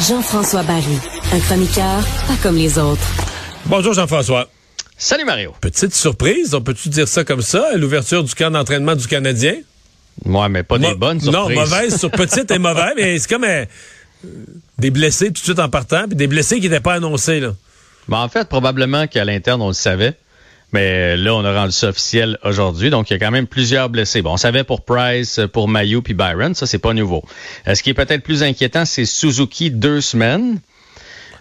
[0.00, 0.98] Jean-François Barry,
[1.32, 3.00] un chroniqueur pas comme les autres.
[3.64, 4.46] Bonjour Jean-François.
[4.98, 5.54] Salut Mario.
[5.60, 9.54] Petite surprise, on peut-tu dire ça comme ça, à l'ouverture du camp d'entraînement du Canadien?
[10.26, 11.48] Ouais, mais pas des bonnes surprises.
[11.48, 13.64] Non, mauvaise sur petite et mauvaise, mais c'est comme euh,
[14.78, 17.40] des blessés tout de suite en partant, puis des blessés qui n'étaient pas annoncés.
[17.40, 17.54] Là.
[18.08, 20.14] Ben, en fait, probablement qu'à l'interne, on le savait.
[20.72, 22.90] Mais là, on a rendu ça officiel aujourd'hui.
[22.90, 24.22] Donc, il y a quand même plusieurs blessés.
[24.22, 26.54] Bon, on savait pour Price, pour Mayu puis Byron.
[26.54, 27.22] Ça, c'est pas nouveau.
[27.68, 30.58] Euh, ce qui est peut-être plus inquiétant, c'est Suzuki deux semaines.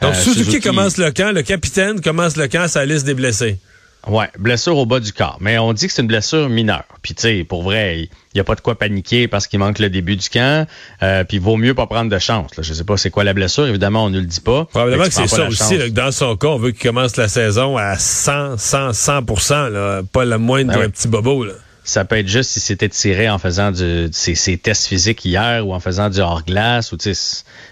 [0.00, 1.32] Donc, euh, Suzuki, commence le camp.
[1.34, 3.58] Le capitaine commence le camp à sa liste des blessés.
[4.06, 5.36] Ouais, blessure au bas du corps.
[5.40, 6.84] Mais on dit que c'est une blessure mineure.
[7.02, 9.78] Puis tu sais, pour vrai, il n'y a pas de quoi paniquer parce qu'il manque
[9.78, 10.66] le début du camp.
[11.02, 12.56] Euh, puis il vaut mieux pas prendre de chance.
[12.56, 12.62] Là.
[12.62, 13.66] Je sais pas c'est quoi la blessure.
[13.66, 14.64] Évidemment, on ne le dit pas.
[14.64, 15.90] Probablement que c'est ça aussi.
[15.92, 20.24] dans son cas, on veut qu'il commence la saison à 100, 100, 100 là, Pas
[20.24, 21.44] le moindre ben d'un petit bobo.
[21.44, 21.52] Là.
[21.84, 25.74] Ça peut être juste si c'était tiré en faisant du, ses, tests physiques hier ou
[25.74, 26.92] en faisant du hors-glace.
[26.92, 26.96] ou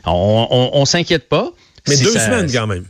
[0.04, 1.52] On, on, on s'inquiète pas.
[1.88, 2.84] Mais deux semaines quand même.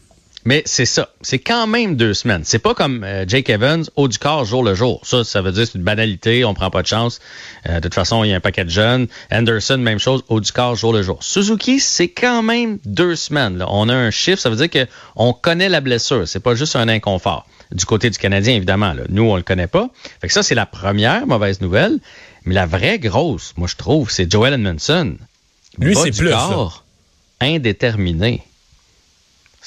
[0.49, 1.11] Mais c'est ça.
[1.21, 2.41] C'est quand même deux semaines.
[2.43, 5.03] C'est pas comme euh, Jake Evans, haut du corps, jour le jour.
[5.05, 7.21] Ça, ça veut dire c'est une banalité, on prend pas de chance.
[7.69, 9.09] Euh, de toute façon, il y a un paquet de jeunes.
[9.31, 11.23] Anderson, même chose, haut du corps, jour le jour.
[11.23, 13.59] Suzuki, c'est quand même deux semaines.
[13.59, 13.67] Là.
[13.69, 16.27] On a un chiffre, ça veut dire qu'on connaît la blessure.
[16.27, 17.47] C'est pas juste un inconfort.
[17.71, 18.95] Du côté du Canadien, évidemment.
[18.95, 19.03] Là.
[19.11, 19.91] Nous, on le connaît pas.
[20.23, 21.99] Fait que ça, c'est la première mauvaise nouvelle.
[22.47, 25.19] Mais la vraie grosse, moi, je trouve, c'est Joel Edmondson.
[25.79, 26.31] Lui, c'est plus.
[26.31, 26.85] Corps,
[27.39, 28.48] indéterminé.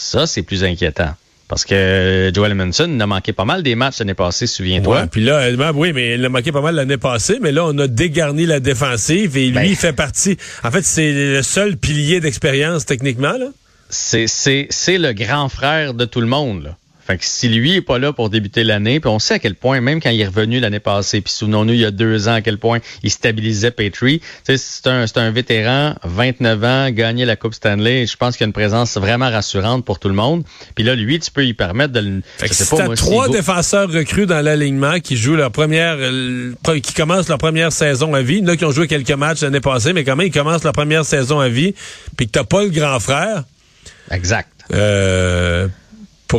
[0.01, 1.13] Ça, c'est plus inquiétant.
[1.47, 5.01] Parce que Joel Manson a manqué pas mal des matchs l'année passée, souviens-toi.
[5.01, 7.77] Ouais, puis là, oui, mais il a manqué pas mal l'année passée, mais là, on
[7.77, 9.63] a dégarni la défensive et lui, ben.
[9.63, 10.37] il fait partie.
[10.63, 13.47] En fait, c'est le seul pilier d'expérience techniquement, là.
[13.89, 16.77] C'est le grand frère de tout le monde, là.
[17.11, 19.55] Fait que si lui est pas là pour débuter l'année, puis on sait à quel
[19.55, 22.35] point, même quand il est revenu l'année passée, puis souvenons-nous, il y a deux ans,
[22.35, 24.21] à quel point il stabilisait Petrie.
[24.45, 28.05] C'est un, un vétéran, 29 ans, gagné la Coupe Stanley.
[28.05, 30.45] Je pense qu'il a une présence vraiment rassurante pour tout le monde.
[30.73, 32.21] Puis là, lui, tu peux y permettre de le.
[32.37, 37.27] Fait que si trois défenseurs recrues dans l'alignement qui jouent leur première, euh, qui commencent
[37.27, 38.37] leur première saison à vie.
[38.37, 40.31] Il y en a qui ont joué quelques matchs l'année passée, mais quand même, ils
[40.31, 41.75] commencent leur première saison à vie,
[42.15, 43.43] puis que t'as pas le grand frère?
[44.11, 44.47] Exact.
[44.71, 45.67] Euh,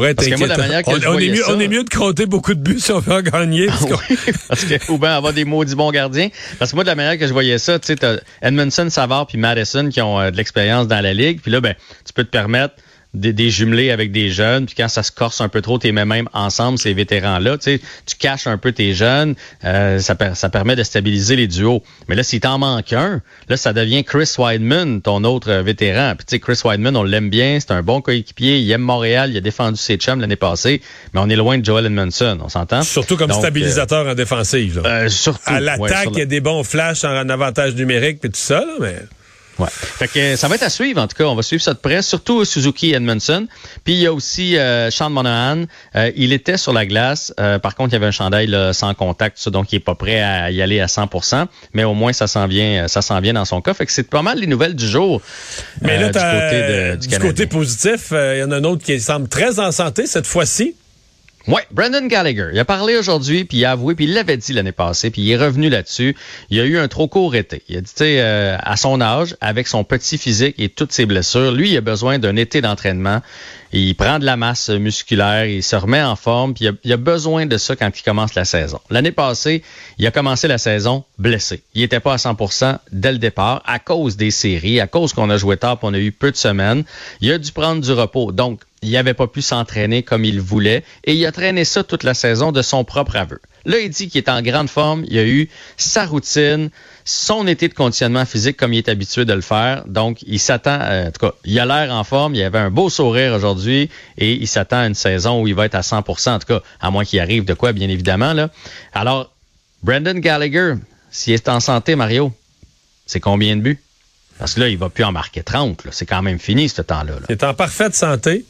[0.01, 3.13] être on, est mieux, on, est mieux, de compter beaucoup de buts si on veut
[3.13, 3.67] en gagner.
[3.67, 3.85] Parce,
[4.49, 6.29] parce que, ou bien avoir des maudits bons gardiens.
[6.59, 9.27] Parce que moi, de la manière que je voyais ça, tu sais, t'as Edmondson, Savard
[9.27, 11.41] puis Madison qui ont euh, de l'expérience dans la ligue.
[11.41, 12.75] Puis là, ben, tu peux te permettre
[13.15, 15.93] des, des, jumelés avec des jeunes, puis quand ça se corse un peu trop, t'es
[15.93, 19.35] même ensemble, ces vétérans-là, tu sais, tu caches un peu tes jeunes,
[19.65, 21.83] euh, ça, ça permet de stabiliser les duos.
[22.09, 26.15] Mais là, si t'en manques un, là, ça devient Chris Weidman, ton autre vétéran.
[26.17, 29.31] Puis tu sais, Chris Weidman, on l'aime bien, c'est un bon coéquipier, il aime Montréal,
[29.31, 30.81] il a défendu ses chums l'année passée,
[31.13, 32.83] mais on est loin de Joel Edmondson, on s'entend?
[32.83, 34.81] Surtout comme stabilisateur en défensive.
[34.83, 34.89] Là.
[34.89, 35.41] Euh, surtout.
[35.47, 38.75] À l'attaque, il y a des bons flashs en avantage numérique, puis tout ça, là,
[38.81, 38.97] mais...
[39.63, 39.69] Ouais.
[39.71, 41.25] Fait que ça va être à suivre, en tout cas.
[41.25, 43.47] On va suivre ça de près, surtout Suzuki Edmondson.
[43.85, 45.65] Puis il y a aussi euh, Sean Monahan.
[45.95, 47.33] Euh, il était sur la glace.
[47.39, 49.95] Euh, par contre, il y avait un chandail sans contact, ça, donc il est pas
[49.95, 53.35] prêt à y aller à 100% Mais au moins, ça s'en vient, ça s'en vient
[53.35, 53.75] dans son cas.
[53.75, 55.21] Fait que c'est pas mal les nouvelles du jour.
[55.81, 58.99] Mais là, du côté, de, du, côté positif, il y en a un autre qui
[59.01, 60.75] semble très en santé cette fois-ci.
[61.49, 62.51] Ouais, Brendan Gallagher.
[62.53, 65.23] Il a parlé aujourd'hui, puis il a avoué, puis il l'avait dit l'année passée, puis
[65.23, 66.15] il est revenu là-dessus.
[66.51, 67.63] Il a eu un trop court été.
[67.69, 70.93] Il a dit, tu sais, euh, à son âge, avec son petit physique et toutes
[70.93, 73.23] ses blessures, lui, il a besoin d'un été d'entraînement.
[73.75, 77.47] Il prend de la masse musculaire, il se remet en forme, puis il a, besoin
[77.47, 78.79] de ça quand il commence la saison.
[78.91, 79.63] L'année passée,
[79.99, 81.63] il a commencé la saison blessé.
[81.75, 85.31] Il n'était pas à 100% dès le départ à cause des séries, à cause qu'on
[85.31, 86.85] a joué tard, on a eu peu de semaines.
[87.23, 88.31] Il a dû prendre du repos.
[88.31, 92.03] Donc, il n'avait pas pu s'entraîner comme il voulait et il a traîné ça toute
[92.03, 93.41] la saison de son propre aveu.
[93.65, 96.71] Là, il dit qu'il est en grande forme, il a eu sa routine,
[97.05, 99.85] son été de conditionnement physique comme il est habitué de le faire.
[99.87, 102.71] Donc, il s'attend, euh, en tout cas, il a l'air en forme, il avait un
[102.71, 106.31] beau sourire aujourd'hui et il s'attend à une saison où il va être à 100%
[106.31, 108.33] en tout cas, à moins qu'il arrive de quoi, bien évidemment.
[108.33, 108.51] Là.
[108.93, 109.33] Alors,
[109.83, 110.75] Brandon Gallagher,
[111.11, 112.33] s'il est en santé, Mario,
[113.07, 113.81] c'est combien de buts?
[114.39, 115.83] Parce que là, il va plus en marquer 30.
[115.91, 117.15] C'est quand même fini, ce temps-là.
[117.29, 118.45] Il est en parfaite santé.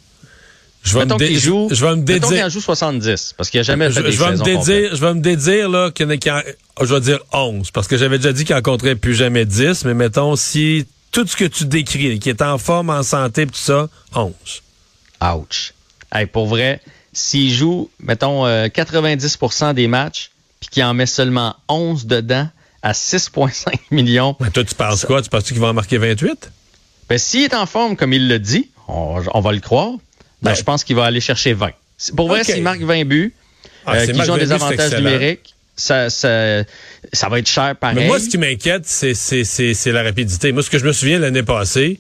[0.83, 4.01] Je vais me dé- joue, je vais me joue 70, parce qu'il a jamais Je,
[4.01, 6.43] des je vais me dédire, je vais me dédire là qu'il y en a
[6.85, 9.85] je vais dire 11 parce que j'avais déjà dit qu'il en compterait plus jamais 10,
[9.85, 13.53] mais mettons si tout ce que tu décris, qui est en forme, en santé, tout
[13.55, 14.33] ça, 11.
[15.23, 15.75] Ouch.
[16.13, 16.81] Hey, pour vrai,
[17.13, 20.31] s'il joue, mettons, euh, 90% des matchs,
[20.61, 22.49] puis qu'il en met seulement 11 dedans,
[22.83, 25.23] à 6,5 millions, Mais toi, tu penses quoi?
[25.23, 26.51] Tu penses qu'il va en marquer 28?
[27.09, 29.93] ben, s'il est en forme, comme il le dit, on, on va le croire,
[30.43, 30.55] ben, Ben.
[30.57, 31.71] je pense qu'il va aller chercher 20.
[32.17, 33.35] Pour vrai, s'il marque 20 buts,
[33.87, 36.65] Ah, euh, qu'ils ont des avantages numériques, ça, ça,
[37.13, 37.97] ça va être cher pareil.
[37.97, 40.53] Mais moi, ce qui m'inquiète, c'est, c'est, c'est, c'est la rapidité.
[40.53, 41.99] Moi, ce que je me souviens l'année passée,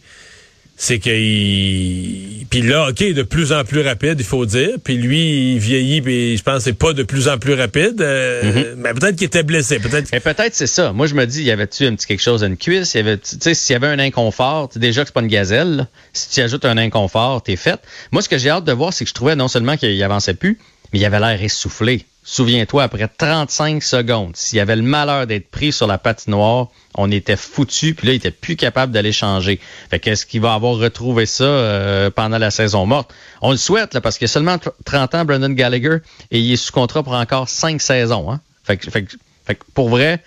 [0.83, 2.45] c'est qu'il...
[2.51, 4.71] Puis là, OK, de plus en plus rapide, il faut dire.
[4.83, 8.01] Puis lui, il vieillit, puis je pense que c'est pas de plus en plus rapide.
[8.01, 9.79] Euh, Mais peut-être qu'il était blessé.
[9.79, 10.93] Peut-être Mais peut-être c'est ça.
[10.93, 12.95] Moi, je me dis, y avait-tu un petit quelque chose à une cuisse?
[12.95, 15.77] Y avait, tu sais, s'il y avait un inconfort, déjà que c'est pas une gazelle,
[15.77, 15.89] là.
[16.15, 17.81] si tu ajoutes un inconfort, t'es fait.
[18.11, 20.35] Moi, ce que j'ai hâte de voir, c'est que je trouvais non seulement qu'il avançait
[20.35, 20.59] plus,
[20.93, 22.07] mais il avait l'air essoufflé.
[22.25, 27.37] Souviens-toi, après 35 secondes, s'il avait le malheur d'être pris sur la patinoire, on était
[27.37, 29.59] foutu, puis là, il était plus capable d'aller changer.
[29.91, 33.13] Fait qu'est-ce qu'il va avoir retrouvé ça euh, pendant la saison morte?
[33.41, 35.99] On le souhaite, là, parce qu'il a seulement 30 ans, Brendan Gallagher,
[36.31, 38.31] et il est sous contrat pour encore 5 saisons.
[38.31, 38.41] Hein?
[38.63, 39.05] Fait, que, fait,
[39.45, 40.23] fait pour vrai,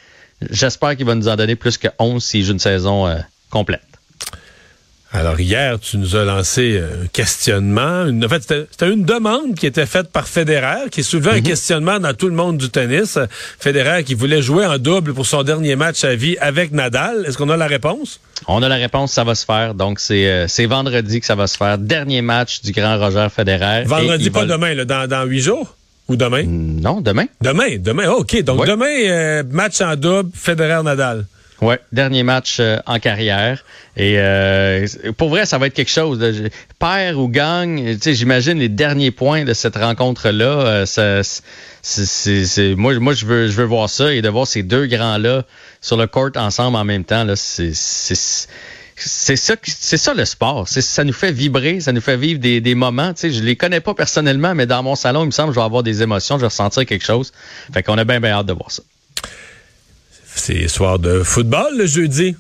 [0.50, 3.20] j'espère qu'il va nous en donner plus que 11 s'il joue une saison euh,
[3.50, 3.85] complète.
[5.18, 8.06] Alors hier, tu nous as lancé un questionnement.
[8.06, 12.00] Une- en fait, c'était une demande qui était faite par Federer, qui soulevait un questionnement
[12.02, 13.18] dans tout le monde du tennis.
[13.58, 17.24] Federer qui voulait jouer en double pour son dernier match à vie avec Nadal.
[17.26, 18.20] Est-ce qu'on a la réponse?
[18.48, 19.74] On a la réponse, ça va se faire.
[19.74, 21.78] Donc, c'est euh, vendredi que ça va se faire.
[21.78, 23.84] Dernier match du grand Roger Federer.
[23.86, 25.78] Vendredi, pas va- demain, là, dans, dans huit jours?
[26.10, 26.44] Ou demain?
[26.46, 27.26] Non, demain.
[27.42, 28.04] Demain, demain.
[28.08, 28.44] Ah, OK.
[28.44, 31.26] Donc demain, euh, match en double, Federer-Nadal.
[31.62, 33.64] Ouais, dernier match euh, en carrière.
[33.96, 34.86] Et euh,
[35.18, 36.20] pour vrai, ça va être quelque chose.
[36.20, 36.50] Je-
[36.80, 40.46] Perd ou gagne, tu sais, j'imagine les derniers points de cette rencontre-là.
[40.46, 41.22] euh, ça,
[41.82, 45.46] c'est- moi, moi, je veux, je veux voir ça et de voir ces deux grands-là
[45.82, 47.26] sur le court ensemble en même temps.
[47.36, 50.68] C'est, c'est, ça, c'est ça le sport.
[50.68, 53.14] Ça nous fait vibrer, ça nous fait vivre des, des moments.
[53.14, 55.56] Tu sais, je les connais pas personnellement, mais dans mon salon, il me semble, que
[55.56, 57.32] je vais avoir des émotions, je vais ressentir quelque chose.
[57.74, 58.84] Fait qu'on a bien, bien hâte de voir ça.
[60.36, 62.36] C'est soir de football le jeudi.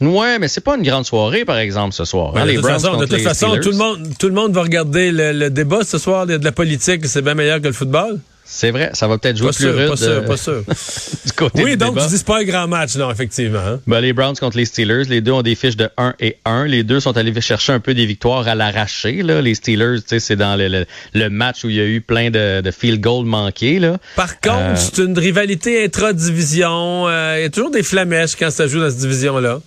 [0.00, 2.32] Ouais, mais c'est pas une grande soirée, par exemple, ce soir.
[2.36, 5.10] hein, de les toute façon, de toute tout, le monde, tout le monde va regarder
[5.10, 6.24] le, le débat ce soir.
[6.26, 8.20] Il y a de la politique, c'est bien meilleur que le football.
[8.50, 10.62] C'est vrai, ça va peut-être jouer Pas plus sûr, rude pas sûr, euh, pas sûr.
[11.26, 12.06] du côté Oui, du donc débat.
[12.08, 13.58] tu dis pas un grand match, non, effectivement.
[13.58, 13.78] hein.
[13.86, 16.64] Ben, les Browns contre les Steelers, les deux ont des fiches de 1 et 1.
[16.64, 19.22] Les deux sont allés chercher un peu des victoires à l'arraché.
[19.22, 19.42] Là.
[19.42, 22.62] Les Steelers, c'est dans le, le- le match où il y a eu plein de,
[22.62, 23.78] de field goals manqués.
[23.78, 23.98] Là.
[24.16, 27.06] Par contre, Euh, c'est une rivalité intra-division.
[27.08, 29.60] Euh, Il y a toujours des flamèches quand ça joue dans cette division-là.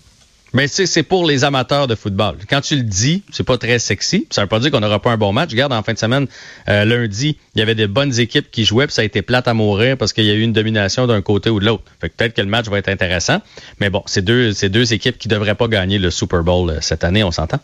[0.53, 2.36] Mais tu sais, c'est pour les amateurs de football.
[2.50, 4.27] Quand tu le dis, c'est pas très sexy.
[4.30, 5.51] Ça veut pas dire qu'on n'aura pas un bon match.
[5.51, 6.27] Regarde, en fin de semaine,
[6.68, 9.48] euh, lundi, il y avait des bonnes équipes qui jouaient, puis ça a été plate
[9.48, 11.83] à mourir parce qu'il y a eu une domination d'un côté ou de l'autre.
[12.01, 13.42] Fait que peut-être que le match va être intéressant.
[13.80, 16.77] Mais bon, c'est deux, c'est deux équipes qui devraient pas gagner le Super Bowl euh,
[16.81, 17.59] cette année, on s'entend.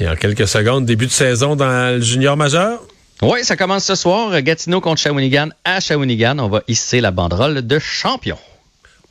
[0.00, 2.80] Et en quelques secondes, début de saison dans le junior majeur.
[3.22, 4.40] Oui, ça commence ce soir.
[4.42, 5.48] Gatineau contre Shawinigan.
[5.64, 8.38] À Shawinigan, on va hisser la banderole de champion.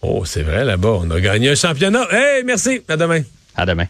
[0.01, 2.07] Oh, c'est vrai, là-bas, on a gagné un championnat.
[2.11, 2.81] Hey, merci.
[2.87, 3.21] À demain.
[3.55, 3.87] À demain.